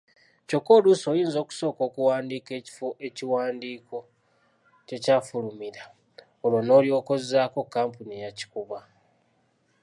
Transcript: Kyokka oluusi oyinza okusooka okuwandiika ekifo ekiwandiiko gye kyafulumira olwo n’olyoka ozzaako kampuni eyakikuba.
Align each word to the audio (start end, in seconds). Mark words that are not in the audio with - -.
Kyokka 0.47 0.71
oluusi 0.77 1.05
oyinza 1.11 1.37
okusooka 1.41 1.81
okuwandiika 1.87 2.51
ekifo 2.59 2.87
ekiwandiiko 3.07 3.97
gye 4.87 4.97
kyafulumira 5.03 5.83
olwo 6.43 6.59
n’olyoka 6.63 7.11
ozzaako 7.17 7.59
kampuni 7.73 8.13
eyakikuba. 8.17 8.79